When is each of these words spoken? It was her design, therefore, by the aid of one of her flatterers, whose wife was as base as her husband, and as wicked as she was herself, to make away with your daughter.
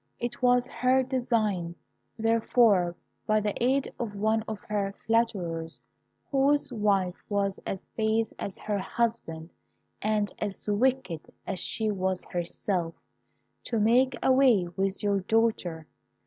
It 0.17 0.41
was 0.41 0.65
her 0.67 1.03
design, 1.03 1.75
therefore, 2.17 2.95
by 3.27 3.39
the 3.39 3.53
aid 3.63 3.93
of 3.99 4.15
one 4.15 4.41
of 4.47 4.57
her 4.63 4.95
flatterers, 5.05 5.83
whose 6.31 6.73
wife 6.73 7.23
was 7.29 7.59
as 7.67 7.87
base 7.89 8.33
as 8.39 8.57
her 8.57 8.79
husband, 8.79 9.51
and 10.01 10.31
as 10.39 10.67
wicked 10.67 11.31
as 11.45 11.59
she 11.59 11.91
was 11.91 12.25
herself, 12.25 12.95
to 13.65 13.79
make 13.79 14.17
away 14.23 14.67
with 14.75 15.03
your 15.03 15.19
daughter. 15.19 15.85